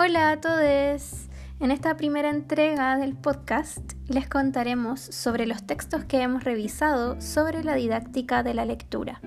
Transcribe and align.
Hola 0.00 0.30
a 0.30 0.40
todos. 0.40 1.28
En 1.58 1.72
esta 1.72 1.96
primera 1.96 2.30
entrega 2.30 2.96
del 2.98 3.16
podcast 3.16 3.94
les 4.06 4.28
contaremos 4.28 5.00
sobre 5.00 5.44
los 5.44 5.66
textos 5.66 6.04
que 6.04 6.22
hemos 6.22 6.44
revisado 6.44 7.20
sobre 7.20 7.64
la 7.64 7.74
didáctica 7.74 8.44
de 8.44 8.54
la 8.54 8.64
lectura. 8.64 9.20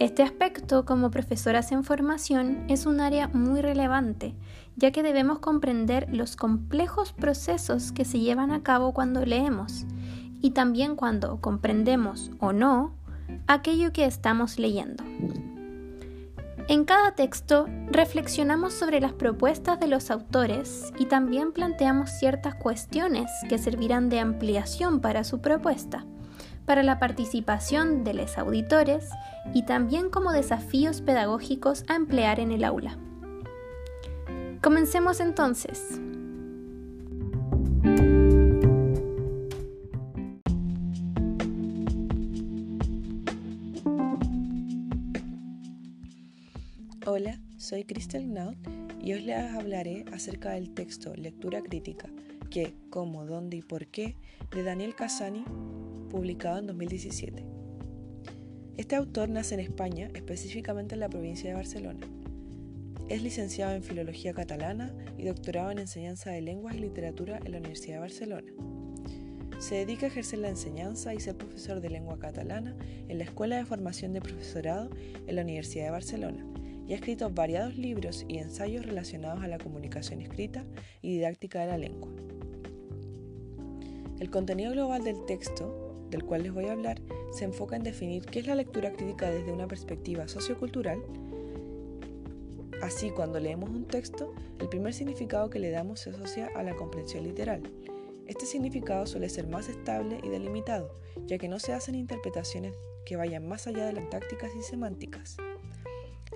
Este 0.00 0.24
aspecto, 0.24 0.84
como 0.84 1.12
profesoras 1.12 1.70
en 1.70 1.84
formación, 1.84 2.64
es 2.66 2.86
un 2.86 3.00
área 3.00 3.28
muy 3.28 3.60
relevante, 3.60 4.34
ya 4.74 4.90
que 4.90 5.04
debemos 5.04 5.38
comprender 5.38 6.08
los 6.10 6.34
complejos 6.34 7.12
procesos 7.12 7.92
que 7.92 8.04
se 8.04 8.18
llevan 8.18 8.50
a 8.50 8.64
cabo 8.64 8.92
cuando 8.92 9.24
leemos 9.24 9.86
y 10.40 10.50
también 10.50 10.96
cuando 10.96 11.40
comprendemos 11.40 12.32
o 12.40 12.52
no 12.52 12.96
aquello 13.46 13.92
que 13.92 14.06
estamos 14.06 14.58
leyendo. 14.58 15.04
En 16.68 16.84
cada 16.84 17.12
texto 17.12 17.66
reflexionamos 17.90 18.72
sobre 18.72 19.00
las 19.00 19.12
propuestas 19.12 19.80
de 19.80 19.88
los 19.88 20.10
autores 20.10 20.92
y 20.96 21.06
también 21.06 21.52
planteamos 21.52 22.10
ciertas 22.10 22.54
cuestiones 22.54 23.30
que 23.48 23.58
servirán 23.58 24.08
de 24.08 24.20
ampliación 24.20 25.00
para 25.00 25.24
su 25.24 25.40
propuesta, 25.40 26.06
para 26.64 26.84
la 26.84 27.00
participación 27.00 28.04
de 28.04 28.14
los 28.14 28.38
auditores 28.38 29.08
y 29.52 29.64
también 29.64 30.08
como 30.08 30.32
desafíos 30.32 31.00
pedagógicos 31.00 31.84
a 31.88 31.96
emplear 31.96 32.38
en 32.38 32.52
el 32.52 32.62
aula. 32.62 32.96
Comencemos 34.60 35.18
entonces. 35.18 36.00
Hola, 47.04 47.40
soy 47.56 47.82
Crystal 47.82 48.22
Knaut 48.22 48.56
y 49.02 49.12
hoy 49.12 49.22
les 49.22 49.36
hablaré 49.36 50.04
acerca 50.12 50.52
del 50.52 50.72
texto 50.72 51.12
Lectura 51.16 51.60
Crítica, 51.60 52.08
que, 52.48 52.74
cómo, 52.90 53.26
dónde 53.26 53.56
y 53.56 53.62
por 53.62 53.88
qué, 53.88 54.14
de 54.54 54.62
Daniel 54.62 54.94
Casani, 54.94 55.44
publicado 56.10 56.60
en 56.60 56.68
2017. 56.68 57.44
Este 58.76 58.94
autor 58.94 59.30
nace 59.30 59.54
en 59.54 59.60
España, 59.60 60.10
específicamente 60.14 60.94
en 60.94 61.00
la 61.00 61.08
provincia 61.08 61.50
de 61.50 61.56
Barcelona. 61.56 62.06
Es 63.08 63.20
licenciado 63.20 63.72
en 63.74 63.82
Filología 63.82 64.32
Catalana 64.32 64.94
y 65.18 65.24
doctorado 65.24 65.72
en 65.72 65.80
Enseñanza 65.80 66.30
de 66.30 66.40
Lenguas 66.40 66.76
y 66.76 66.78
Literatura 66.78 67.40
en 67.44 67.50
la 67.50 67.58
Universidad 67.58 67.94
de 67.94 68.00
Barcelona. 68.00 68.52
Se 69.58 69.74
dedica 69.74 70.06
a 70.06 70.08
ejercer 70.08 70.38
la 70.38 70.50
enseñanza 70.50 71.12
y 71.14 71.18
ser 71.18 71.36
profesor 71.36 71.80
de 71.80 71.90
lengua 71.90 72.20
catalana 72.20 72.76
en 73.08 73.18
la 73.18 73.24
Escuela 73.24 73.56
de 73.56 73.64
Formación 73.64 74.12
de 74.12 74.20
Profesorado 74.20 74.88
en 75.26 75.34
la 75.34 75.42
Universidad 75.42 75.86
de 75.86 75.90
Barcelona 75.90 76.51
ha 76.92 76.96
escrito 76.96 77.30
variados 77.30 77.76
libros 77.76 78.24
y 78.28 78.38
ensayos 78.38 78.84
relacionados 78.84 79.42
a 79.42 79.48
la 79.48 79.58
comunicación 79.58 80.20
escrita 80.20 80.64
y 81.00 81.14
didáctica 81.14 81.60
de 81.60 81.66
la 81.66 81.78
lengua. 81.78 82.10
El 84.20 84.30
contenido 84.30 84.72
global 84.72 85.02
del 85.02 85.24
texto, 85.24 86.06
del 86.10 86.24
cual 86.24 86.42
les 86.42 86.52
voy 86.52 86.66
a 86.66 86.72
hablar, 86.72 87.00
se 87.32 87.44
enfoca 87.44 87.76
en 87.76 87.82
definir 87.82 88.24
qué 88.26 88.40
es 88.40 88.46
la 88.46 88.54
lectura 88.54 88.92
crítica 88.92 89.30
desde 89.30 89.52
una 89.52 89.66
perspectiva 89.66 90.28
sociocultural. 90.28 91.02
Así, 92.82 93.10
cuando 93.10 93.40
leemos 93.40 93.70
un 93.70 93.84
texto, 93.84 94.34
el 94.58 94.68
primer 94.68 94.92
significado 94.92 95.50
que 95.50 95.58
le 95.58 95.70
damos 95.70 96.00
se 96.00 96.10
asocia 96.10 96.50
a 96.54 96.62
la 96.62 96.76
comprensión 96.76 97.24
literal. 97.24 97.62
Este 98.26 98.46
significado 98.46 99.06
suele 99.06 99.28
ser 99.28 99.46
más 99.46 99.68
estable 99.68 100.20
y 100.22 100.28
delimitado, 100.28 100.94
ya 101.26 101.38
que 101.38 101.48
no 101.48 101.58
se 101.58 101.72
hacen 101.72 101.94
interpretaciones 101.94 102.74
que 103.04 103.16
vayan 103.16 103.48
más 103.48 103.66
allá 103.66 103.86
de 103.86 103.92
las 103.92 104.08
tácticas 104.10 104.52
y 104.56 104.62
semánticas. 104.62 105.36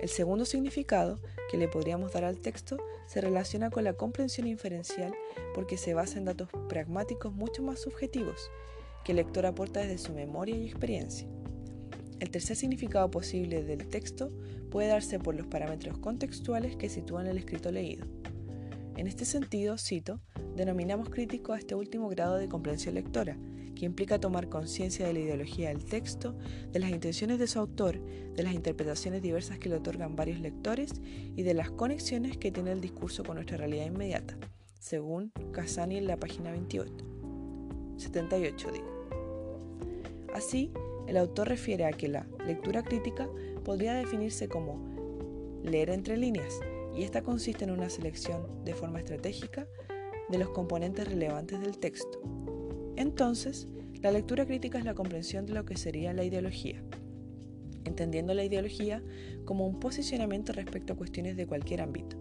El 0.01 0.09
segundo 0.09 0.45
significado 0.45 1.19
que 1.49 1.57
le 1.57 1.67
podríamos 1.67 2.13
dar 2.13 2.23
al 2.23 2.39
texto 2.39 2.77
se 3.07 3.19
relaciona 3.19 3.71
con 3.71 3.83
la 3.83 3.93
comprensión 3.93 4.47
inferencial 4.47 5.13
porque 5.55 5.77
se 5.77 5.93
basa 5.93 6.19
en 6.19 6.25
datos 6.25 6.49
pragmáticos 6.69 7.33
mucho 7.33 7.63
más 7.63 7.81
subjetivos 7.81 8.51
que 9.03 9.13
el 9.13 9.17
lector 9.17 9.45
aporta 9.45 9.79
desde 9.79 9.97
su 9.97 10.13
memoria 10.13 10.55
y 10.55 10.67
experiencia. 10.67 11.27
El 12.19 12.29
tercer 12.29 12.55
significado 12.55 13.09
posible 13.09 13.63
del 13.63 13.87
texto 13.87 14.31
puede 14.69 14.89
darse 14.89 15.19
por 15.19 15.35
los 15.35 15.47
parámetros 15.47 15.97
contextuales 15.99 16.75
que 16.75 16.89
sitúan 16.89 17.27
el 17.27 17.37
escrito 17.37 17.71
leído. 17.71 18.05
En 18.97 19.07
este 19.07 19.25
sentido, 19.25 19.77
cito, 19.77 20.19
denominamos 20.55 21.09
crítico 21.09 21.53
a 21.53 21.59
este 21.59 21.75
último 21.75 22.09
grado 22.09 22.35
de 22.37 22.49
comprensión 22.49 22.95
lectora, 22.95 23.37
que 23.77 23.85
implica 23.85 24.19
tomar 24.19 24.49
conciencia 24.49 25.05
de 25.05 25.13
la 25.13 25.19
ideología 25.19 25.69
del 25.69 25.85
texto, 25.85 26.35
de 26.71 26.79
las 26.79 26.89
intenciones 26.89 27.37
de 27.37 27.45
su 27.47 27.59
autor, 27.59 28.01
de 28.01 28.43
las 28.43 28.53
interpretaciones 28.53 29.21
diversas 29.21 29.59
que 29.59 29.69
le 29.69 29.75
otorgan 29.75 30.15
varios 30.15 30.39
lectores 30.39 30.91
y 31.35 31.43
de 31.43 31.53
las 31.53 31.69
conexiones 31.69 32.37
que 32.37 32.51
tiene 32.51 32.71
el 32.71 32.81
discurso 32.81 33.23
con 33.23 33.35
nuestra 33.35 33.57
realidad 33.57 33.85
inmediata, 33.85 34.35
según 34.79 35.31
Casani 35.51 35.97
en 35.97 36.07
la 36.07 36.17
página 36.17 36.51
28. 36.51 36.91
78 37.97 38.71
digo. 38.71 39.07
Así, 40.33 40.71
el 41.07 41.17
autor 41.17 41.49
refiere 41.49 41.85
a 41.85 41.91
que 41.91 42.07
la 42.07 42.27
lectura 42.45 42.83
crítica 42.83 43.29
podría 43.63 43.93
definirse 43.93 44.47
como 44.47 45.61
leer 45.63 45.91
entre 45.91 46.17
líneas, 46.17 46.59
y 46.95 47.03
esta 47.03 47.21
consiste 47.21 47.63
en 47.63 47.71
una 47.71 47.89
selección 47.91 48.63
de 48.65 48.73
forma 48.73 48.99
estratégica 48.99 49.67
de 50.29 50.37
los 50.39 50.49
componentes 50.49 51.07
relevantes 51.07 51.61
del 51.61 51.77
texto, 51.77 52.19
entonces, 52.97 53.67
la 54.01 54.11
lectura 54.11 54.45
crítica 54.45 54.77
es 54.77 54.85
la 54.85 54.93
comprensión 54.93 55.45
de 55.45 55.53
lo 55.53 55.65
que 55.65 55.77
sería 55.77 56.13
la 56.13 56.23
ideología, 56.23 56.83
entendiendo 57.85 58.33
la 58.33 58.43
ideología 58.43 59.01
como 59.45 59.67
un 59.67 59.79
posicionamiento 59.79 60.51
respecto 60.53 60.93
a 60.93 60.97
cuestiones 60.97 61.37
de 61.37 61.47
cualquier 61.47 61.81
ámbito. 61.81 62.17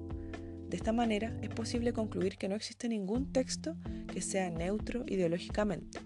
De 0.68 0.76
esta 0.76 0.92
manera, 0.92 1.36
es 1.42 1.48
posible 1.50 1.92
concluir 1.92 2.38
que 2.38 2.48
no 2.48 2.56
existe 2.56 2.88
ningún 2.88 3.32
texto 3.32 3.76
que 4.12 4.20
sea 4.20 4.50
neutro 4.50 5.04
ideológicamente. 5.06 6.00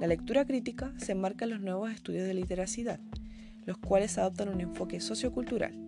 La 0.00 0.06
lectura 0.06 0.44
crítica 0.44 0.92
se 0.98 1.12
enmarca 1.12 1.44
en 1.44 1.52
los 1.52 1.60
nuevos 1.60 1.90
estudios 1.90 2.26
de 2.26 2.34
literacidad, 2.34 3.00
los 3.64 3.78
cuales 3.78 4.18
adoptan 4.18 4.48
un 4.48 4.60
enfoque 4.60 5.00
sociocultural. 5.00 5.84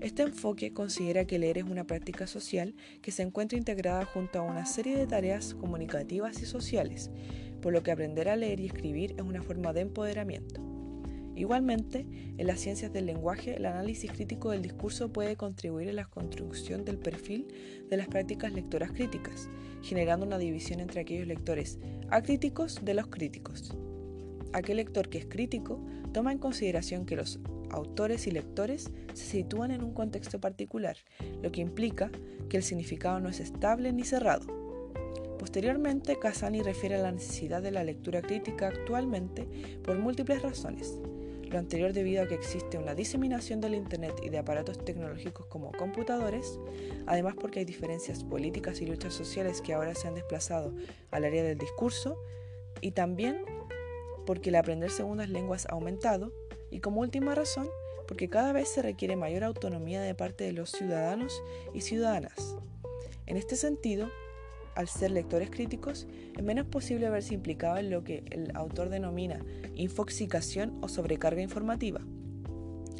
Este 0.00 0.22
enfoque 0.22 0.72
considera 0.72 1.24
que 1.24 1.38
leer 1.38 1.58
es 1.58 1.64
una 1.64 1.84
práctica 1.84 2.26
social 2.26 2.74
que 3.00 3.12
se 3.12 3.22
encuentra 3.22 3.56
integrada 3.56 4.04
junto 4.04 4.38
a 4.38 4.42
una 4.42 4.66
serie 4.66 4.96
de 4.96 5.06
tareas 5.06 5.54
comunicativas 5.54 6.42
y 6.42 6.46
sociales, 6.46 7.10
por 7.60 7.72
lo 7.72 7.82
que 7.82 7.90
aprender 7.90 8.28
a 8.28 8.36
leer 8.36 8.60
y 8.60 8.66
escribir 8.66 9.14
es 9.16 9.22
una 9.22 9.42
forma 9.42 9.72
de 9.72 9.82
empoderamiento. 9.82 10.66
Igualmente, 11.36 12.06
en 12.38 12.46
las 12.46 12.60
ciencias 12.60 12.94
del 12.94 13.04
lenguaje, 13.04 13.56
el 13.56 13.66
análisis 13.66 14.10
crítico 14.10 14.50
del 14.50 14.62
discurso 14.62 15.12
puede 15.12 15.36
contribuir 15.36 15.90
a 15.90 15.92
la 15.92 16.06
construcción 16.06 16.86
del 16.86 16.98
perfil 16.98 17.46
de 17.90 17.98
las 17.98 18.08
prácticas 18.08 18.54
lectoras 18.54 18.90
críticas, 18.92 19.50
generando 19.82 20.24
una 20.24 20.38
división 20.38 20.80
entre 20.80 21.02
aquellos 21.02 21.26
lectores 21.26 21.78
acríticos 22.08 22.80
de 22.82 22.94
los 22.94 23.08
críticos. 23.08 23.76
Aquel 24.54 24.78
lector 24.78 25.10
que 25.10 25.18
es 25.18 25.26
crítico 25.26 25.78
toma 26.14 26.32
en 26.32 26.38
consideración 26.38 27.04
que 27.04 27.16
los 27.16 27.38
autores 27.70 28.26
y 28.26 28.30
lectores 28.30 28.90
se 29.12 29.26
sitúan 29.26 29.70
en 29.72 29.82
un 29.82 29.92
contexto 29.92 30.40
particular, 30.40 30.96
lo 31.42 31.52
que 31.52 31.60
implica 31.60 32.10
que 32.48 32.56
el 32.56 32.62
significado 32.62 33.20
no 33.20 33.28
es 33.28 33.40
estable 33.40 33.92
ni 33.92 34.04
cerrado, 34.04 34.65
Posteriormente, 35.38 36.18
Casani 36.18 36.62
refiere 36.62 36.96
a 36.96 37.02
la 37.02 37.12
necesidad 37.12 37.62
de 37.62 37.70
la 37.70 37.84
lectura 37.84 38.22
crítica 38.22 38.68
actualmente 38.68 39.46
por 39.84 39.98
múltiples 39.98 40.42
razones. 40.42 40.98
Lo 41.50 41.58
anterior 41.58 41.92
debido 41.92 42.24
a 42.24 42.26
que 42.26 42.34
existe 42.34 42.76
una 42.76 42.94
diseminación 42.94 43.60
del 43.60 43.74
Internet 43.74 44.14
y 44.22 44.30
de 44.30 44.38
aparatos 44.38 44.84
tecnológicos 44.84 45.46
como 45.46 45.70
computadores, 45.72 46.58
además 47.06 47.34
porque 47.40 47.60
hay 47.60 47.64
diferencias 47.64 48.24
políticas 48.24 48.80
y 48.80 48.86
luchas 48.86 49.14
sociales 49.14 49.60
que 49.60 49.72
ahora 49.72 49.94
se 49.94 50.08
han 50.08 50.14
desplazado 50.14 50.74
al 51.12 51.24
área 51.24 51.44
del 51.44 51.56
discurso, 51.56 52.20
y 52.80 52.90
también 52.90 53.44
porque 54.26 54.48
el 54.48 54.56
aprender 54.56 54.90
segundas 54.90 55.28
lenguas 55.28 55.66
ha 55.66 55.74
aumentado, 55.74 56.32
y 56.70 56.80
como 56.80 57.00
última 57.00 57.34
razón, 57.36 57.68
porque 58.08 58.28
cada 58.28 58.52
vez 58.52 58.68
se 58.68 58.82
requiere 58.82 59.14
mayor 59.14 59.44
autonomía 59.44 60.00
de 60.00 60.14
parte 60.16 60.44
de 60.44 60.52
los 60.52 60.70
ciudadanos 60.70 61.42
y 61.72 61.82
ciudadanas. 61.82 62.56
En 63.26 63.36
este 63.36 63.54
sentido, 63.56 64.10
al 64.76 64.88
ser 64.88 65.10
lectores 65.10 65.50
críticos, 65.50 66.06
es 66.36 66.44
menos 66.44 66.66
posible 66.66 67.10
verse 67.10 67.34
implicado 67.34 67.78
en 67.78 67.90
lo 67.90 68.04
que 68.04 68.24
el 68.30 68.54
autor 68.54 68.90
denomina 68.90 69.44
infoxicación 69.74 70.78
o 70.82 70.88
sobrecarga 70.88 71.42
informativa, 71.42 72.00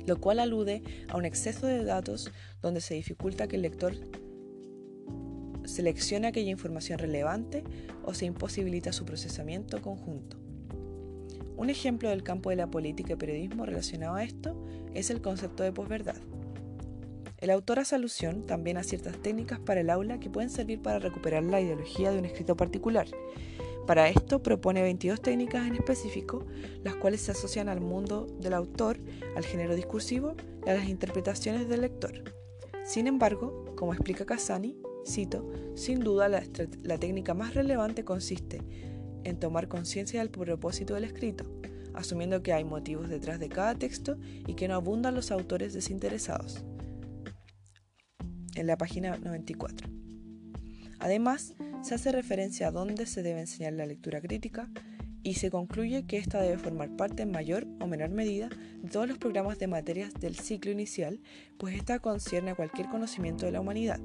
lo 0.06 0.20
cual 0.20 0.40
alude 0.40 0.82
a 1.08 1.17
un 1.17 1.25
exceso 1.25 1.67
de 1.67 1.84
datos 1.84 2.32
donde 2.62 2.81
se 2.81 2.94
dificulta 2.94 3.46
que 3.46 3.56
el 3.56 3.62
lector 3.62 3.94
seleccione 5.64 6.28
aquella 6.28 6.50
información 6.50 6.99
relevante 6.99 7.62
o 8.05 8.14
se 8.14 8.25
imposibilita 8.25 8.93
su 8.93 9.05
procesamiento 9.05 9.82
conjunto. 9.82 10.38
Un 11.56 11.70
ejemplo 11.70 12.11
del 12.11 12.22
campo 12.22 12.50
de 12.50 12.56
la 12.56 12.70
política 12.70 13.14
y 13.14 13.17
periodismo 13.17 13.67
relacionado 13.67 14.14
a 14.14 14.25
esto 14.25 14.62
es 14.94 15.11
el 15.11 15.20
concepto 15.20 15.62
de 15.62 15.72
posverdad. 15.72 16.17
El 17.46 17.52
autor 17.52 17.78
hace 17.78 17.94
alusión 17.94 18.44
también 18.44 18.76
a 18.76 18.82
ciertas 18.82 19.19
técnicas 19.19 19.60
para 19.60 19.81
el 19.81 19.88
aula 19.88 20.19
que 20.19 20.28
pueden 20.28 20.50
servir 20.50 20.82
para 20.82 20.98
recuperar 20.98 21.44
la 21.44 21.60
ideología 21.60 22.10
de 22.10 22.19
un 22.19 22.25
escrito 22.25 22.56
particular. 22.56 23.06
Para 23.87 24.08
esto 24.08 24.43
propone 24.43 24.82
22 24.82 25.20
técnicas 25.22 25.64
en 25.64 25.76
específico, 25.76 26.44
las 26.82 26.96
cuales 26.96 27.20
se 27.20 27.31
asocian 27.31 27.69
al 27.69 27.81
mundo 27.81 28.26
del 28.40 28.52
autor, 28.52 28.98
al 29.37 29.44
género 29.44 29.76
discursivo 29.76 30.34
y 30.66 30.70
a 30.70 30.75
las 30.75 30.88
interpretaciones 30.88 31.69
del 31.69 31.82
lector. 31.82 32.34
Sin 32.84 33.06
embargo, 33.06 33.64
como 33.76 33.94
explica 33.94 34.26
Casani, 34.26 34.76
cito, 35.06 35.48
sin 35.76 36.00
duda 36.00 36.28
la, 36.28 36.43
la 36.82 36.98
técnica 36.98 37.32
más 37.32 37.54
relevante 37.54 38.04
consiste 38.04 38.60
en 39.22 39.38
tomar 39.38 39.69
conciencia 39.69 40.19
del 40.19 40.31
propósito 40.31 40.94
del 40.94 41.04
escrito, 41.04 41.44
asumiendo 41.94 42.43
que 42.43 42.52
hay 42.52 42.64
motivos 42.64 43.08
detrás 43.08 43.38
de 43.38 43.48
cada 43.48 43.76
texto 43.76 44.16
y 44.48 44.54
que 44.54 44.66
no 44.66 44.75
abundan 44.75 45.14
los 45.14 45.31
autores 45.31 45.75
desinteresados. 45.75 46.64
En 48.56 48.67
la 48.67 48.79
página 48.79 49.19
94. 49.19 49.88
Además, 50.99 51.55
se 51.82 51.94
hace 51.94 52.11
referencia 52.11 52.69
a 52.69 52.70
dónde 52.70 53.05
se 53.05 53.23
debe 53.23 53.41
enseñar 53.41 53.75
la 53.75 53.85
lectura 53.85 54.23
crítica 54.23 54.70
y 55.23 55.35
se 55.35 55.50
concluye 55.50 56.06
que 56.06 56.17
ésta 56.17 56.41
debe 56.41 56.56
formar 56.56 56.97
parte 56.97 57.23
en 57.23 57.31
mayor 57.31 57.67
o 57.81 57.87
menor 57.87 58.08
medida 58.08 58.49
de 58.49 58.88
todos 58.88 59.06
los 59.06 59.19
programas 59.19 59.58
de 59.58 59.67
materias 59.67 60.14
del 60.14 60.37
ciclo 60.37 60.70
inicial, 60.70 61.20
pues 61.58 61.75
ésta 61.75 61.99
concierne 61.99 62.53
a 62.53 62.55
cualquier 62.55 62.88
conocimiento 62.88 63.44
de 63.44 63.53
la 63.53 63.61
humanidad. 63.61 64.00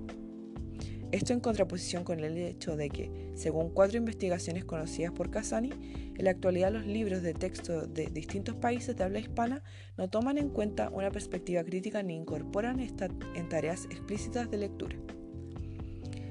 Esto 1.11 1.33
en 1.33 1.41
contraposición 1.41 2.05
con 2.05 2.21
el 2.21 2.37
hecho 2.37 2.77
de 2.77 2.89
que, 2.89 3.31
según 3.35 3.69
cuatro 3.69 3.97
investigaciones 3.97 4.63
conocidas 4.63 5.11
por 5.11 5.29
Casani, 5.29 5.71
en 6.15 6.23
la 6.23 6.31
actualidad 6.31 6.71
los 6.71 6.85
libros 6.85 7.21
de 7.21 7.33
texto 7.33 7.85
de 7.85 8.05
distintos 8.05 8.55
países 8.55 8.95
de 8.95 9.03
habla 9.03 9.19
hispana 9.19 9.61
no 9.97 10.09
toman 10.09 10.37
en 10.37 10.47
cuenta 10.47 10.89
una 10.89 11.11
perspectiva 11.11 11.65
crítica 11.65 12.01
ni 12.01 12.15
incorporan 12.15 12.79
esta 12.79 13.09
en 13.35 13.49
tareas 13.49 13.85
explícitas 13.85 14.49
de 14.49 14.57
lectura. 14.57 14.95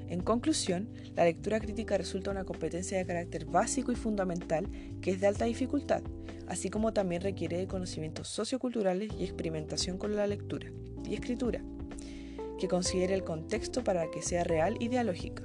En 0.07 0.21
conclusión, 0.21 0.89
la 1.15 1.25
lectura 1.25 1.59
crítica 1.59 1.95
resulta 1.95 2.31
una 2.31 2.43
competencia 2.43 2.97
de 2.97 3.05
carácter 3.05 3.45
básico 3.45 3.91
y 3.91 3.95
fundamental 3.95 4.67
que 4.99 5.11
es 5.11 5.21
de 5.21 5.27
alta 5.27 5.45
dificultad, 5.45 6.01
así 6.47 6.71
como 6.71 6.91
también 6.91 7.21
requiere 7.21 7.57
de 7.57 7.67
conocimientos 7.67 8.29
socioculturales 8.29 9.11
y 9.19 9.25
experimentación 9.25 9.99
con 9.99 10.15
la 10.15 10.25
lectura 10.25 10.71
y 11.07 11.13
escritura 11.13 11.63
que 12.61 12.67
considere 12.67 13.15
el 13.15 13.23
contexto 13.23 13.83
para 13.83 14.11
que 14.11 14.21
sea 14.21 14.43
real 14.43 14.77
y 14.79 14.87
dialógica. 14.87 15.41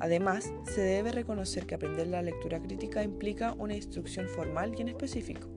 Además, 0.00 0.52
se 0.66 0.82
debe 0.82 1.12
reconocer 1.12 1.64
que 1.64 1.74
aprender 1.74 2.08
la 2.08 2.20
lectura 2.20 2.60
crítica 2.60 3.02
implica 3.02 3.54
una 3.54 3.74
instrucción 3.74 4.28
formal 4.28 4.74
y 4.76 4.82
en 4.82 4.88
específico. 4.88 5.48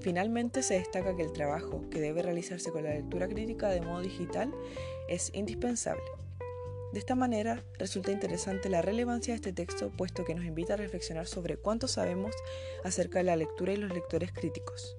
Finalmente, 0.00 0.62
se 0.62 0.78
destaca 0.78 1.14
que 1.14 1.22
el 1.22 1.32
trabajo 1.32 1.84
que 1.90 2.00
debe 2.00 2.22
realizarse 2.22 2.72
con 2.72 2.84
la 2.84 2.94
lectura 2.94 3.28
crítica 3.28 3.68
de 3.68 3.82
modo 3.82 4.00
digital 4.00 4.50
es 5.06 5.30
indispensable. 5.34 6.02
De 6.94 6.98
esta 6.98 7.14
manera, 7.14 7.62
resulta 7.78 8.10
interesante 8.10 8.70
la 8.70 8.80
relevancia 8.80 9.34
de 9.34 9.36
este 9.36 9.52
texto, 9.52 9.90
puesto 9.90 10.24
que 10.24 10.34
nos 10.34 10.46
invita 10.46 10.74
a 10.74 10.78
reflexionar 10.78 11.26
sobre 11.26 11.58
cuánto 11.58 11.88
sabemos 11.88 12.34
acerca 12.84 13.18
de 13.18 13.24
la 13.24 13.36
lectura 13.36 13.74
y 13.74 13.76
los 13.76 13.92
lectores 13.92 14.32
críticos. 14.32 14.96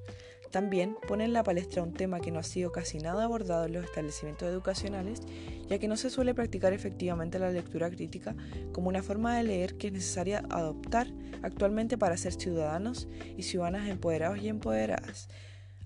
También 0.53 0.97
pone 1.07 1.25
en 1.25 1.33
la 1.33 1.41
palestra 1.41 1.81
un 1.81 1.93
tema 1.93 2.19
que 2.19 2.29
no 2.29 2.37
ha 2.37 2.43
sido 2.43 2.71
casi 2.71 2.99
nada 2.99 3.23
abordado 3.23 3.65
en 3.65 3.73
los 3.73 3.85
establecimientos 3.85 4.47
educacionales, 4.47 5.23
ya 5.67 5.79
que 5.79 5.87
no 5.87 5.97
se 5.97 6.11
suele 6.11 6.35
practicar 6.35 6.73
efectivamente 6.73 7.39
la 7.39 7.49
lectura 7.49 7.89
crítica 7.89 8.35
como 8.71 8.89
una 8.89 9.01
forma 9.01 9.35
de 9.35 9.45
leer 9.45 9.77
que 9.77 9.87
es 9.87 9.93
necesaria 9.93 10.43
adoptar 10.51 11.07
actualmente 11.41 11.97
para 11.97 12.17
ser 12.17 12.33
ciudadanos 12.33 13.07
y 13.35 13.41
ciudadanas 13.41 13.89
empoderados 13.89 14.43
y 14.43 14.47
empoderadas. 14.47 15.27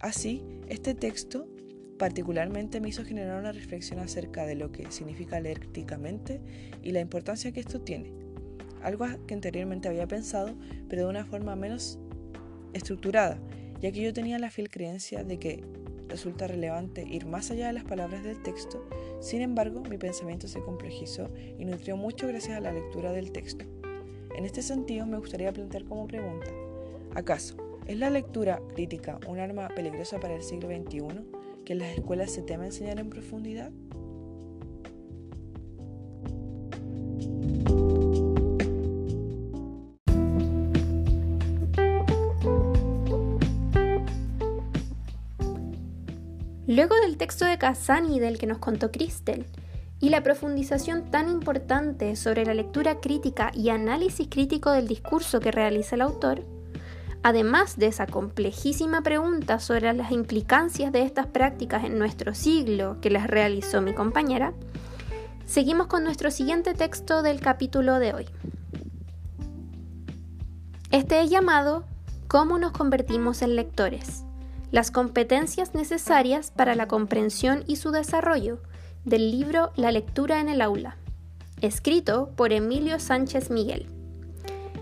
Así, 0.01 0.43
este 0.67 0.93
texto 0.93 1.47
particularmente 1.97 2.81
me 2.81 2.89
hizo 2.89 3.05
generar 3.05 3.39
una 3.39 3.53
reflexión 3.53 3.99
acerca 3.99 4.45
de 4.45 4.55
lo 4.55 4.73
que 4.73 4.91
significa 4.91 5.39
leer 5.39 5.61
críticamente 5.61 6.41
y 6.83 6.91
la 6.91 6.99
importancia 6.99 7.53
que 7.53 7.61
esto 7.61 7.79
tiene. 7.79 8.11
Algo 8.83 9.05
que 9.27 9.33
anteriormente 9.33 9.87
había 9.87 10.09
pensado, 10.09 10.57
pero 10.89 11.03
de 11.03 11.07
una 11.07 11.25
forma 11.25 11.55
menos 11.55 11.99
estructurada 12.73 13.39
ya 13.81 13.91
que 13.91 14.01
yo 14.01 14.13
tenía 14.13 14.39
la 14.39 14.49
fiel 14.49 14.69
creencia 14.69 15.23
de 15.23 15.39
que 15.39 15.63
resulta 16.07 16.47
relevante 16.47 17.03
ir 17.03 17.25
más 17.25 17.51
allá 17.51 17.67
de 17.67 17.73
las 17.73 17.83
palabras 17.83 18.23
del 18.23 18.41
texto, 18.41 18.87
sin 19.19 19.41
embargo 19.41 19.83
mi 19.89 19.97
pensamiento 19.97 20.47
se 20.47 20.61
complejizó 20.61 21.29
y 21.57 21.65
nutrió 21.65 21.97
mucho 21.97 22.27
gracias 22.27 22.57
a 22.57 22.61
la 22.61 22.71
lectura 22.71 23.11
del 23.11 23.31
texto. 23.31 23.65
En 24.35 24.45
este 24.45 24.61
sentido 24.61 25.05
me 25.05 25.17
gustaría 25.17 25.51
plantear 25.51 25.83
como 25.85 26.07
pregunta, 26.07 26.47
¿acaso 27.15 27.55
es 27.87 27.97
la 27.97 28.09
lectura 28.09 28.61
crítica 28.73 29.19
un 29.27 29.39
arma 29.39 29.69
peligrosa 29.69 30.19
para 30.19 30.35
el 30.35 30.43
siglo 30.43 30.67
XXI 30.67 31.01
que 31.65 31.73
en 31.73 31.79
las 31.79 31.97
escuelas 31.97 32.31
se 32.31 32.41
teme 32.41 32.65
enseñar 32.65 32.99
en 32.99 33.09
profundidad? 33.09 33.71
Texto 47.17 47.45
de 47.45 47.57
Casani 47.57 48.19
del 48.19 48.37
que 48.37 48.47
nos 48.47 48.59
contó 48.59 48.91
Cristel, 48.91 49.45
y 49.99 50.09
la 50.09 50.21
profundización 50.21 51.09
tan 51.09 51.29
importante 51.29 52.15
sobre 52.15 52.45
la 52.45 52.53
lectura 52.53 52.99
crítica 52.99 53.51
y 53.53 53.69
análisis 53.69 54.27
crítico 54.29 54.71
del 54.71 54.87
discurso 54.87 55.39
que 55.39 55.51
realiza 55.51 55.95
el 55.95 56.01
autor, 56.01 56.45
además 57.23 57.77
de 57.77 57.87
esa 57.87 58.05
complejísima 58.05 59.01
pregunta 59.01 59.59
sobre 59.59 59.91
las 59.93 60.11
implicancias 60.11 60.91
de 60.91 61.01
estas 61.01 61.25
prácticas 61.27 61.83
en 61.83 61.97
nuestro 61.97 62.35
siglo 62.35 62.97
que 63.01 63.09
las 63.09 63.27
realizó 63.27 63.81
mi 63.81 63.93
compañera, 63.93 64.53
seguimos 65.45 65.87
con 65.87 66.03
nuestro 66.03 66.29
siguiente 66.29 66.73
texto 66.73 67.23
del 67.23 67.39
capítulo 67.39 67.99
de 67.99 68.13
hoy. 68.13 68.25
Este 70.91 71.21
es 71.21 71.29
llamado 71.29 71.83
¿Cómo 72.27 72.59
nos 72.59 72.71
convertimos 72.71 73.41
en 73.41 73.55
lectores? 73.55 74.26
Las 74.71 74.91
competencias 74.91 75.73
necesarias 75.73 76.51
para 76.51 76.75
la 76.75 76.87
comprensión 76.87 77.63
y 77.67 77.77
su 77.77 77.91
desarrollo 77.91 78.59
del 79.05 79.31
libro 79.31 79.71
La 79.75 79.91
lectura 79.91 80.41
en 80.41 80.49
el 80.49 80.61
aula, 80.61 80.97
escrito 81.61 82.31
por 82.35 82.51
Emilio 82.51 82.99
Sánchez 82.99 83.49
Miguel. 83.49 83.87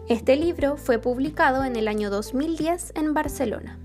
Este 0.09 0.35
libro 0.35 0.77
fue 0.77 0.97
publicado 0.97 1.63
en 1.63 1.75
el 1.75 1.87
año 1.87 2.09
2010 2.09 2.93
en 2.95 3.13
Barcelona. 3.13 3.77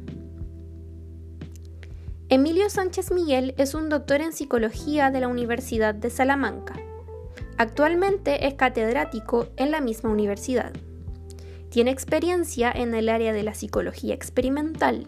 Emilio 2.31 2.71
Sánchez 2.71 3.11
Miguel 3.11 3.55
es 3.59 3.75
un 3.75 3.89
doctor 3.89 4.21
en 4.21 4.33
psicología 4.33 5.11
de 5.11 5.21
la 5.21 5.29
Universidad 5.29 5.95
de 5.95 6.11
Salamanca. 6.11 6.75
Actualmente 7.59 8.47
es 8.47 8.55
catedrático 8.55 9.49
en 9.57 9.71
la 9.71 9.81
misma 9.81 10.11
universidad. 10.11 10.73
Tiene 11.71 11.91
experiencia 11.91 12.71
en 12.71 12.95
el 12.95 13.09
área 13.09 13.33
de 13.33 13.43
la 13.43 13.55
psicología 13.55 14.15
experimental 14.15 15.07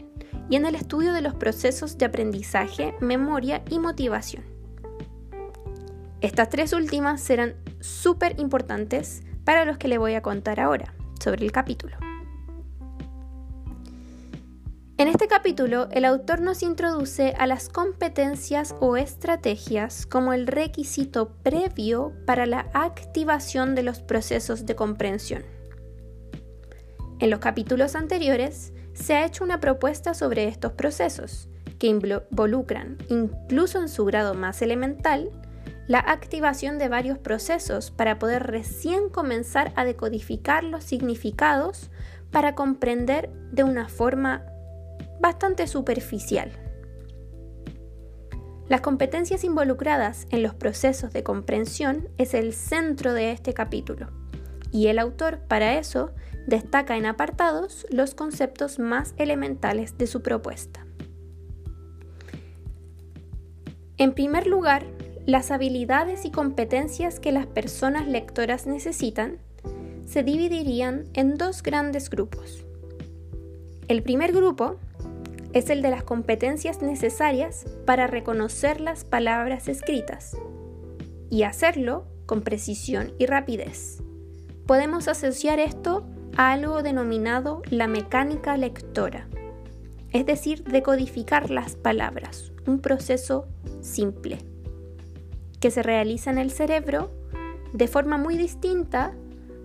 y 0.48 0.56
en 0.56 0.66
el 0.66 0.74
estudio 0.74 1.12
de 1.12 1.22
los 1.22 1.34
procesos 1.34 1.98
de 1.98 2.06
aprendizaje, 2.06 2.94
memoria 3.00 3.62
y 3.70 3.78
motivación. 3.78 4.44
Estas 6.20 6.50
tres 6.50 6.72
últimas 6.72 7.20
serán 7.20 7.54
súper 7.80 8.38
importantes 8.38 9.22
para 9.44 9.64
los 9.64 9.76
que 9.78 9.88
le 9.88 9.98
voy 9.98 10.14
a 10.14 10.22
contar 10.22 10.60
ahora 10.60 10.94
sobre 11.20 11.44
el 11.44 11.52
capítulo. 11.52 11.96
En 14.98 15.08
este 15.08 15.26
capítulo, 15.26 15.88
el 15.90 16.04
autor 16.04 16.40
nos 16.40 16.62
introduce 16.62 17.34
a 17.36 17.48
las 17.48 17.68
competencias 17.68 18.76
o 18.78 18.96
estrategias 18.96 20.06
como 20.06 20.32
el 20.32 20.46
requisito 20.46 21.32
previo 21.42 22.12
para 22.24 22.46
la 22.46 22.70
activación 22.72 23.74
de 23.74 23.82
los 23.82 24.00
procesos 24.00 24.64
de 24.64 24.76
comprensión. 24.76 25.42
En 27.18 27.30
los 27.30 27.40
capítulos 27.40 27.96
anteriores, 27.96 28.72
se 28.94 29.14
ha 29.14 29.24
hecho 29.24 29.44
una 29.44 29.60
propuesta 29.60 30.14
sobre 30.14 30.48
estos 30.48 30.72
procesos, 30.72 31.48
que 31.78 31.88
involucran, 31.88 32.98
incluso 33.08 33.80
en 33.80 33.88
su 33.88 34.04
grado 34.04 34.34
más 34.34 34.62
elemental, 34.62 35.30
la 35.88 35.98
activación 35.98 36.78
de 36.78 36.88
varios 36.88 37.18
procesos 37.18 37.90
para 37.90 38.18
poder 38.18 38.44
recién 38.44 39.08
comenzar 39.08 39.72
a 39.74 39.84
decodificar 39.84 40.62
los 40.62 40.84
significados 40.84 41.90
para 42.30 42.54
comprender 42.54 43.30
de 43.50 43.64
una 43.64 43.88
forma 43.88 44.44
bastante 45.20 45.66
superficial. 45.66 46.52
Las 48.68 48.80
competencias 48.80 49.44
involucradas 49.44 50.26
en 50.30 50.42
los 50.42 50.54
procesos 50.54 51.12
de 51.12 51.22
comprensión 51.22 52.08
es 52.16 52.32
el 52.32 52.54
centro 52.54 53.12
de 53.12 53.32
este 53.32 53.52
capítulo 53.52 54.08
y 54.70 54.86
el 54.86 54.98
autor 54.98 55.40
para 55.40 55.78
eso 55.78 56.12
destaca 56.46 56.96
en 56.96 57.06
apartados 57.06 57.86
los 57.90 58.14
conceptos 58.14 58.78
más 58.78 59.14
elementales 59.16 59.96
de 59.98 60.06
su 60.06 60.22
propuesta. 60.22 60.86
En 63.98 64.14
primer 64.14 64.46
lugar, 64.46 64.84
las 65.26 65.50
habilidades 65.50 66.24
y 66.24 66.30
competencias 66.30 67.20
que 67.20 67.30
las 67.30 67.46
personas 67.46 68.08
lectoras 68.08 68.66
necesitan 68.66 69.38
se 70.06 70.22
dividirían 70.22 71.04
en 71.14 71.36
dos 71.36 71.62
grandes 71.62 72.10
grupos. 72.10 72.64
El 73.88 74.02
primer 74.02 74.32
grupo 74.32 74.76
es 75.52 75.70
el 75.70 75.82
de 75.82 75.90
las 75.90 76.02
competencias 76.02 76.82
necesarias 76.82 77.66
para 77.86 78.06
reconocer 78.06 78.80
las 78.80 79.04
palabras 79.04 79.68
escritas 79.68 80.36
y 81.30 81.44
hacerlo 81.44 82.06
con 82.26 82.42
precisión 82.42 83.12
y 83.18 83.26
rapidez. 83.26 84.02
Podemos 84.66 85.08
asociar 85.08 85.60
esto 85.60 86.04
algo 86.36 86.82
denominado 86.82 87.62
la 87.70 87.86
mecánica 87.86 88.56
lectora, 88.56 89.28
es 90.10 90.26
decir, 90.26 90.64
decodificar 90.64 91.50
las 91.50 91.76
palabras, 91.76 92.52
un 92.66 92.80
proceso 92.80 93.46
simple. 93.80 94.38
que 95.60 95.70
se 95.70 95.84
realiza 95.84 96.32
en 96.32 96.38
el 96.38 96.50
cerebro 96.50 97.12
de 97.72 97.86
forma 97.86 98.18
muy 98.18 98.36
distinta 98.36 99.14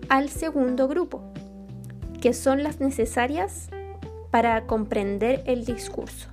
al 0.08 0.28
segundo 0.28 0.86
grupo, 0.86 1.32
que 2.20 2.32
son 2.32 2.62
las 2.62 2.78
necesarias 2.78 3.68
para 4.30 4.64
comprender 4.66 5.42
el 5.46 5.64
discurso. 5.64 6.28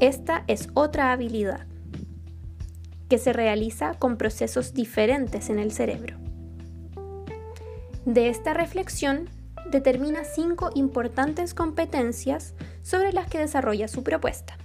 Esta 0.00 0.44
es 0.46 0.70
otra 0.72 1.12
habilidad 1.12 1.66
que 3.10 3.18
se 3.18 3.34
realiza 3.34 3.92
con 3.94 4.16
procesos 4.16 4.72
diferentes 4.72 5.50
en 5.50 5.58
el 5.58 5.70
cerebro. 5.70 6.16
De 8.06 8.28
esta 8.28 8.54
reflexión 8.54 9.28
determina 9.68 10.22
cinco 10.22 10.70
importantes 10.76 11.54
competencias 11.54 12.54
sobre 12.82 13.12
las 13.12 13.26
que 13.28 13.40
desarrolla 13.40 13.88
su 13.88 14.04
propuesta. 14.04 14.56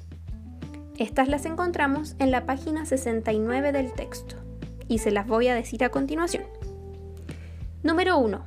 Estas 0.99 1.27
las 1.27 1.45
encontramos 1.45 2.15
en 2.19 2.29
la 2.29 2.45
página 2.45 2.85
69 2.85 3.71
del 3.71 3.93
texto 3.93 4.35
y 4.87 4.99
se 4.99 5.09
las 5.09 5.25
voy 5.25 5.47
a 5.47 5.55
decir 5.55 5.83
a 5.83 5.89
continuación. 5.89 6.43
Número 7.81 8.19
1. 8.19 8.45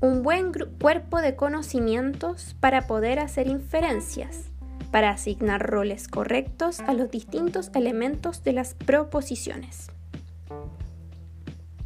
Un 0.00 0.22
buen 0.24 0.52
cuerpo 0.80 1.20
de 1.20 1.36
conocimientos 1.36 2.56
para 2.58 2.88
poder 2.88 3.20
hacer 3.20 3.46
inferencias, 3.46 4.50
para 4.90 5.10
asignar 5.10 5.64
roles 5.64 6.08
correctos 6.08 6.80
a 6.80 6.94
los 6.94 7.12
distintos 7.12 7.70
elementos 7.76 8.42
de 8.42 8.54
las 8.54 8.74
proposiciones. 8.74 9.92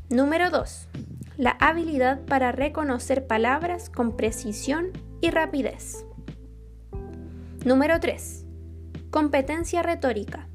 Número 0.08 0.48
2. 0.48 0.88
La 1.40 1.52
habilidad 1.52 2.26
para 2.26 2.52
reconocer 2.52 3.26
palabras 3.26 3.88
con 3.88 4.14
precisión 4.14 4.88
y 5.22 5.30
rapidez. 5.30 6.04
Número 7.64 7.98
3. 7.98 8.44
Competencia 9.10 9.82
retórica. 9.82 10.50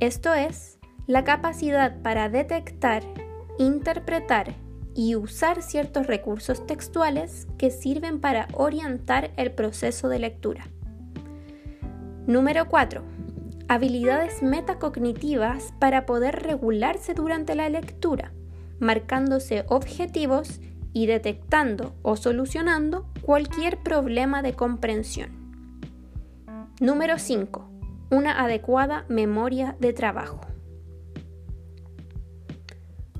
Esto 0.00 0.34
es, 0.34 0.78
la 1.06 1.24
capacidad 1.24 2.02
para 2.02 2.28
detectar, 2.28 3.04
interpretar 3.58 4.52
y 4.94 5.16
usar 5.16 5.62
ciertos 5.62 6.06
recursos 6.06 6.66
textuales 6.66 7.46
que 7.56 7.70
sirven 7.70 8.20
para 8.20 8.48
orientar 8.52 9.30
el 9.38 9.52
proceso 9.52 10.10
de 10.10 10.18
lectura. 10.18 10.68
Número 12.26 12.68
4. 12.68 13.02
Habilidades 13.68 14.42
metacognitivas 14.42 15.72
para 15.78 16.04
poder 16.04 16.42
regularse 16.42 17.14
durante 17.14 17.54
la 17.54 17.70
lectura, 17.70 18.34
marcándose 18.78 19.64
objetivos 19.68 20.60
y 20.92 21.06
detectando 21.06 21.94
o 22.02 22.16
solucionando 22.16 23.06
cualquier 23.22 23.78
problema 23.78 24.42
de 24.42 24.54
comprensión. 24.54 25.30
Número 26.80 27.18
5. 27.18 27.68
Una 28.10 28.42
adecuada 28.42 29.04
memoria 29.08 29.76
de 29.80 29.92
trabajo. 29.92 30.40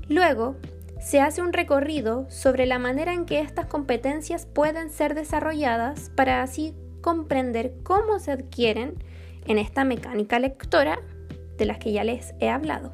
Luego, 0.07 0.55
se 0.99 1.21
hace 1.21 1.41
un 1.41 1.53
recorrido 1.53 2.29
sobre 2.29 2.65
la 2.65 2.79
manera 2.79 3.13
en 3.13 3.25
que 3.25 3.39
estas 3.39 3.67
competencias 3.67 4.45
pueden 4.45 4.89
ser 4.89 5.15
desarrolladas 5.15 6.09
para 6.15 6.41
así 6.41 6.75
comprender 7.01 7.75
cómo 7.83 8.19
se 8.19 8.31
adquieren 8.31 8.95
en 9.45 9.57
esta 9.57 9.83
mecánica 9.83 10.39
lectora 10.39 10.99
de 11.57 11.65
las 11.65 11.77
que 11.77 11.91
ya 11.91 12.03
les 12.03 12.33
he 12.39 12.49
hablado. 12.49 12.91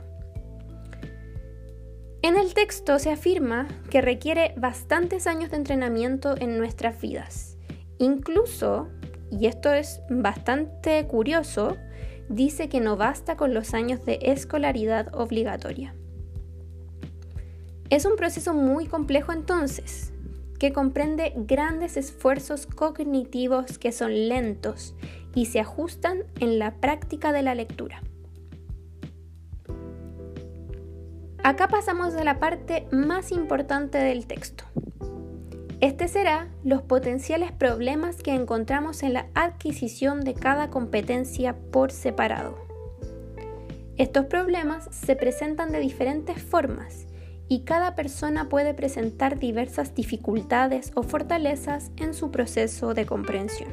En 2.25 2.37
el 2.37 2.55
texto 2.55 2.97
se 2.97 3.11
afirma 3.11 3.67
que 3.91 4.01
requiere 4.01 4.55
bastantes 4.57 5.27
años 5.27 5.51
de 5.51 5.57
entrenamiento 5.57 6.33
en 6.35 6.57
nuestras 6.57 6.99
vidas, 6.99 7.55
incluso 7.99 8.87
y 9.29 9.45
esto 9.45 9.71
es 9.71 10.01
bastante 10.09 11.05
curioso, 11.05 11.77
dice 12.27 12.67
que 12.67 12.79
no 12.81 12.97
basta 12.97 13.37
con 13.37 13.53
los 13.53 13.75
años 13.75 14.03
de 14.05 14.17
escolaridad 14.23 15.13
obligatoria. 15.13 15.93
Es 17.91 18.05
un 18.05 18.15
proceso 18.15 18.55
muy 18.55 18.87
complejo 18.87 19.31
entonces, 19.31 20.11
que 20.57 20.73
comprende 20.73 21.31
grandes 21.35 21.95
esfuerzos 21.95 22.65
cognitivos 22.65 23.77
que 23.77 23.91
son 23.91 24.29
lentos 24.29 24.95
y 25.35 25.45
se 25.45 25.59
ajustan 25.59 26.23
en 26.39 26.57
la 26.57 26.73
práctica 26.77 27.31
de 27.31 27.43
la 27.43 27.53
lectura. 27.53 28.01
Acá 31.45 31.67
pasamos 31.67 32.15
a 32.15 32.23
la 32.23 32.39
parte 32.39 32.87
más 32.89 33.31
importante 33.31 33.99
del 33.99 34.25
texto, 34.25 34.63
este 35.79 36.07
será 36.07 36.47
los 36.63 36.81
potenciales 36.81 37.51
problemas 37.51 38.15
que 38.23 38.33
encontramos 38.33 39.03
en 39.03 39.13
la 39.13 39.27
adquisición 39.35 40.21
de 40.21 40.33
cada 40.33 40.71
competencia 40.71 41.55
por 41.71 41.91
separado. 41.91 42.57
Estos 43.95 44.25
problemas 44.25 44.89
se 44.89 45.15
presentan 45.15 45.71
de 45.71 45.81
diferentes 45.81 46.41
formas 46.41 47.05
y 47.47 47.59
cada 47.59 47.93
persona 47.93 48.49
puede 48.49 48.73
presentar 48.73 49.37
diversas 49.37 49.93
dificultades 49.93 50.93
o 50.95 51.03
fortalezas 51.03 51.91
en 51.97 52.15
su 52.15 52.31
proceso 52.31 52.95
de 52.95 53.05
comprensión. 53.05 53.69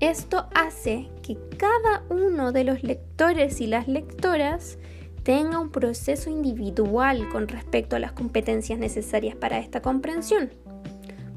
Esto 0.00 0.48
hace 0.56 1.08
que 1.22 1.38
cada 1.56 2.02
uno 2.10 2.50
de 2.50 2.64
los 2.64 2.82
lectores 2.82 3.60
y 3.60 3.68
las 3.68 3.86
lectoras 3.86 4.76
tenga 5.24 5.58
un 5.58 5.70
proceso 5.70 6.30
individual 6.30 7.28
con 7.30 7.48
respecto 7.48 7.96
a 7.96 7.98
las 7.98 8.12
competencias 8.12 8.78
necesarias 8.78 9.34
para 9.34 9.58
esta 9.58 9.80
comprensión. 9.80 10.50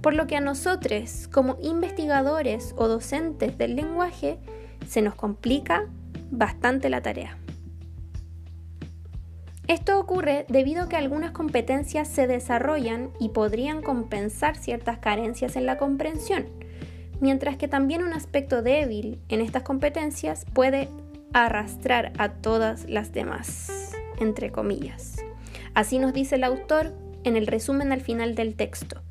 Por 0.02 0.14
lo 0.14 0.28
que 0.28 0.36
a 0.36 0.42
nosotros, 0.42 1.28
como 1.32 1.58
investigadores 1.62 2.76
o 2.78 2.88
docentes 2.88 3.58
del 3.58 3.76
lenguaje, 3.76 4.38
se 4.86 5.02
nos 5.02 5.16
complica 5.16 5.88
bastante 6.30 6.90
la 6.90 7.02
tarea. 7.02 7.38
Esto 9.68 10.00
ocurre 10.00 10.46
debido 10.50 10.84
a 10.84 10.90
que 10.90 10.96
algunas 10.98 11.32
competencias 11.32 12.08
se 12.08 12.28
desarrollan 12.28 13.10
y 13.20 13.30
podrían 13.30 13.82
compensar 13.82 14.56
ciertas 14.58 15.00
carencias 15.00 15.56
en 15.56 15.66
la 15.66 15.78
comprensión, 15.78 16.46
mientras 17.20 17.58
que 17.58 17.68
también 17.68 18.04
un 18.04 18.14
aspecto 18.14 18.62
débil 18.62 19.20
en 19.28 19.42
estas 19.42 19.64
competencias 19.64 20.46
puede 20.54 20.90
arrastrar 21.46 22.14
a 22.18 22.30
todas 22.30 22.86
las 22.90 23.12
demás, 23.12 23.92
entre 24.20 24.52
comillas. 24.52 25.18
Así 25.74 26.00
nos 26.00 26.14
dice 26.14 26.36
el 26.36 26.44
autor 26.44 26.94
en 27.24 27.36
el 27.38 27.48
resumen 27.48 27.92
al 27.92 28.02
final 28.02 28.36
del 28.36 28.56
texto. 28.56 29.02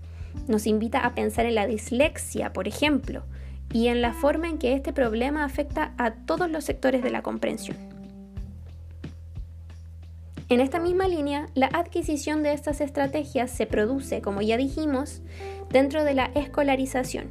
Nos 0.48 0.66
invita 0.66 1.00
a 1.00 1.14
pensar 1.14 1.46
en 1.46 1.54
la 1.54 1.66
dislexia, 1.66 2.52
por 2.52 2.68
ejemplo, 2.68 3.24
y 3.72 3.88
en 3.88 4.02
la 4.02 4.12
forma 4.12 4.48
en 4.48 4.58
que 4.58 4.74
este 4.74 4.92
problema 4.92 5.44
afecta 5.44 5.94
a 5.98 6.12
todos 6.12 6.50
los 6.50 6.64
sectores 6.64 7.02
de 7.02 7.10
la 7.10 7.22
comprensión. 7.22 7.76
En 10.48 10.60
esta 10.60 10.78
misma 10.78 11.08
línea, 11.08 11.48
la 11.54 11.66
adquisición 11.66 12.44
de 12.44 12.52
estas 12.52 12.80
estrategias 12.80 13.50
se 13.50 13.66
produce, 13.66 14.20
como 14.20 14.42
ya 14.42 14.56
dijimos, 14.56 15.20
dentro 15.70 16.04
de 16.04 16.14
la 16.14 16.30
escolarización, 16.36 17.30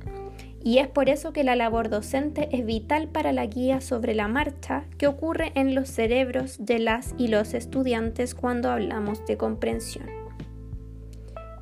y 0.65 0.79
es 0.79 0.87
por 0.87 1.09
eso 1.09 1.31
que 1.31 1.43
la 1.43 1.55
labor 1.55 1.89
docente 1.89 2.49
es 2.51 2.65
vital 2.65 3.07
para 3.07 3.31
la 3.31 3.45
guía 3.45 3.81
sobre 3.81 4.15
la 4.15 4.27
marcha 4.27 4.85
que 4.97 5.05
ocurre 5.05 5.51
en 5.53 5.75
los 5.75 5.87
cerebros 5.87 6.57
de 6.59 6.79
las 6.79 7.13
y 7.19 7.27
los 7.27 7.53
estudiantes 7.53 8.33
cuando 8.33 8.71
hablamos 8.71 9.23
de 9.27 9.37
comprensión. 9.37 10.07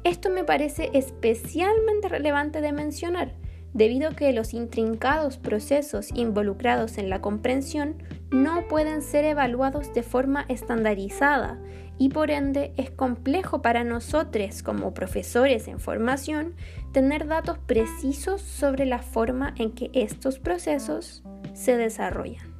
Esto 0.05 0.29
me 0.29 0.45
parece 0.45 0.89
especialmente 0.93 2.07
relevante 2.07 2.61
de 2.61 2.71
mencionar, 2.71 3.33
debido 3.73 4.07
a 4.07 4.15
que 4.15 4.31
los 4.31 4.53
intrincados 4.53 5.37
procesos 5.37 6.09
involucrados 6.13 6.97
en 6.97 7.09
la 7.09 7.19
comprensión 7.19 8.01
no 8.31 8.69
pueden 8.69 9.01
ser 9.01 9.25
evaluados 9.25 9.93
de 9.93 10.03
forma 10.03 10.45
estandarizada 10.47 11.59
y 11.97 12.09
por 12.09 12.31
ende 12.31 12.73
es 12.77 12.89
complejo 12.89 13.61
para 13.61 13.83
nosotros 13.83 14.63
como 14.63 14.93
profesores 14.93 15.67
en 15.67 15.79
formación 15.79 16.55
tener 16.91 17.27
datos 17.27 17.57
precisos 17.59 18.41
sobre 18.41 18.85
la 18.85 18.99
forma 18.99 19.53
en 19.57 19.71
que 19.71 19.89
estos 19.93 20.39
procesos 20.39 21.23
se 21.53 21.77
desarrollan. 21.77 22.53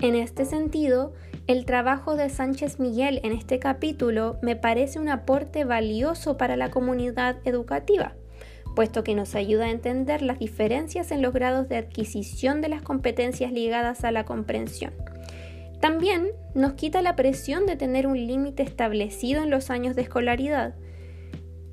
En 0.00 0.14
este 0.16 0.44
sentido, 0.44 1.12
el 1.46 1.64
trabajo 1.64 2.16
de 2.16 2.28
Sánchez 2.28 2.80
Miguel 2.80 3.20
en 3.24 3.32
este 3.32 3.58
capítulo 3.58 4.38
me 4.42 4.56
parece 4.56 4.98
un 4.98 5.08
aporte 5.08 5.64
valioso 5.64 6.36
para 6.36 6.56
la 6.56 6.70
comunidad 6.70 7.36
educativa, 7.44 8.14
puesto 8.74 9.04
que 9.04 9.14
nos 9.14 9.34
ayuda 9.34 9.66
a 9.66 9.70
entender 9.70 10.22
las 10.22 10.38
diferencias 10.38 11.10
en 11.12 11.22
los 11.22 11.32
grados 11.32 11.68
de 11.68 11.76
adquisición 11.76 12.60
de 12.60 12.68
las 12.68 12.82
competencias 12.82 13.52
ligadas 13.52 14.04
a 14.04 14.12
la 14.12 14.24
comprensión 14.24 14.92
también 15.82 16.28
nos 16.54 16.74
quita 16.74 17.02
la 17.02 17.16
presión 17.16 17.66
de 17.66 17.74
tener 17.74 18.06
un 18.06 18.16
límite 18.16 18.62
establecido 18.62 19.42
en 19.42 19.50
los 19.50 19.68
años 19.68 19.96
de 19.96 20.02
escolaridad, 20.02 20.76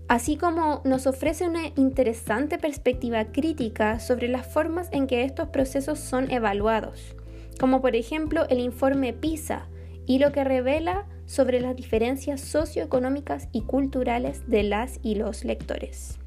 así 0.07 0.35
como 0.35 0.81
nos 0.83 1.05
ofrece 1.05 1.47
una 1.47 1.67
interesante 1.75 2.57
perspectiva 2.57 3.25
crítica 3.25 3.99
sobre 3.99 4.27
las 4.27 4.47
formas 4.47 4.89
en 4.91 5.05
que 5.05 5.25
estos 5.25 5.49
procesos 5.49 5.99
son 5.99 6.31
evaluados, 6.31 7.15
como 7.59 7.81
por 7.81 7.95
ejemplo 7.95 8.47
el 8.49 8.61
informe 8.61 9.13
PISA 9.13 9.67
y 10.07 10.17
lo 10.17 10.31
que 10.31 10.43
revela 10.43 11.05
sobre 11.27 11.61
las 11.61 11.75
diferencias 11.75 12.41
socioeconómicas 12.41 13.47
y 13.51 13.61
culturales 13.61 14.41
de 14.49 14.63
las 14.63 14.99
y 15.03 15.15
los 15.15 15.45
lectores. 15.45 16.17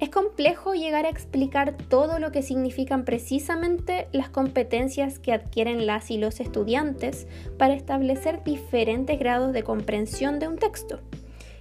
Es 0.00 0.10
complejo 0.10 0.74
llegar 0.74 1.06
a 1.06 1.08
explicar 1.08 1.76
todo 1.88 2.20
lo 2.20 2.30
que 2.30 2.42
significan 2.42 3.04
precisamente 3.04 4.06
las 4.12 4.30
competencias 4.30 5.18
que 5.18 5.32
adquieren 5.32 5.86
las 5.86 6.12
y 6.12 6.18
los 6.18 6.38
estudiantes 6.38 7.26
para 7.58 7.74
establecer 7.74 8.44
diferentes 8.44 9.18
grados 9.18 9.52
de 9.52 9.64
comprensión 9.64 10.38
de 10.38 10.46
un 10.46 10.56
texto. 10.56 11.00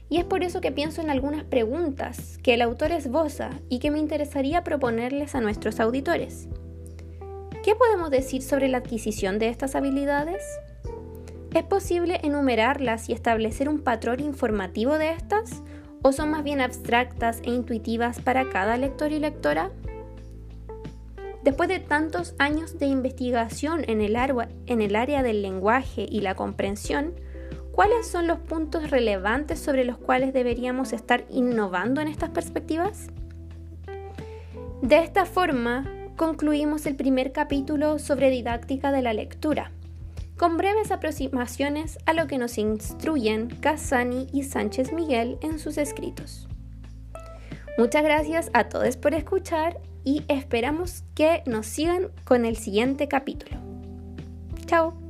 Y 0.09 0.17
es 0.17 0.23
por 0.23 0.43
eso 0.43 0.61
que 0.61 0.71
pienso 0.71 1.01
en 1.01 1.09
algunas 1.09 1.45
preguntas 1.45 2.37
que 2.43 2.53
el 2.53 2.61
autor 2.61 2.91
esboza 2.91 3.49
y 3.69 3.79
que 3.79 3.89
me 3.89 3.99
interesaría 3.99 4.63
proponerles 4.63 5.33
a 5.33 5.41
nuestros 5.41 5.79
auditores. 5.79 6.47
¿Qué 7.63 7.75
podemos 7.75 8.11
decir 8.11 8.43
sobre 8.43 8.67
la 8.67 8.77
adquisición 8.77 9.39
de 9.39 9.49
estas 9.49 9.75
habilidades? 9.75 10.43
¿Es 11.53 11.63
posible 11.63 12.19
enumerarlas 12.23 13.09
y 13.09 13.13
establecer 13.13 13.67
un 13.67 13.81
patrón 13.81 14.19
informativo 14.19 14.97
de 14.99 15.11
estas? 15.11 15.63
¿O 16.07 16.13
son 16.13 16.31
más 16.31 16.41
bien 16.41 16.61
abstractas 16.61 17.41
e 17.43 17.49
intuitivas 17.49 18.21
para 18.21 18.47
cada 18.47 18.77
lector 18.77 19.11
y 19.11 19.19
lectora? 19.19 19.71
Después 21.43 21.67
de 21.67 21.79
tantos 21.79 22.33
años 22.39 22.79
de 22.79 22.85
investigación 22.85 23.83
en 23.89 23.99
el, 23.99 24.17
en 24.67 24.81
el 24.81 24.95
área 24.95 25.21
del 25.21 25.41
lenguaje 25.41 26.07
y 26.09 26.21
la 26.21 26.33
comprensión, 26.33 27.13
¿cuáles 27.73 28.07
son 28.07 28.25
los 28.25 28.39
puntos 28.39 28.89
relevantes 28.89 29.59
sobre 29.59 29.83
los 29.83 29.97
cuales 29.97 30.31
deberíamos 30.31 30.93
estar 30.93 31.25
innovando 31.29 31.99
en 31.99 32.07
estas 32.07 32.29
perspectivas? 32.29 33.07
De 34.81 34.99
esta 34.99 35.25
forma, 35.25 35.91
concluimos 36.15 36.85
el 36.85 36.95
primer 36.95 37.33
capítulo 37.33 37.99
sobre 37.99 38.29
didáctica 38.29 38.93
de 38.93 39.01
la 39.01 39.11
lectura 39.11 39.73
con 40.37 40.57
breves 40.57 40.91
aproximaciones 40.91 41.97
a 42.05 42.13
lo 42.13 42.27
que 42.27 42.37
nos 42.37 42.57
instruyen 42.57 43.49
Casani 43.59 44.27
y 44.31 44.43
Sánchez 44.43 44.93
Miguel 44.93 45.37
en 45.41 45.59
sus 45.59 45.77
escritos. 45.77 46.47
Muchas 47.77 48.03
gracias 48.03 48.49
a 48.53 48.69
todos 48.69 48.97
por 48.97 49.13
escuchar 49.13 49.79
y 50.03 50.23
esperamos 50.27 51.03
que 51.15 51.43
nos 51.45 51.65
sigan 51.65 52.09
con 52.23 52.45
el 52.45 52.57
siguiente 52.57 53.07
capítulo. 53.07 53.57
Chao. 54.65 55.06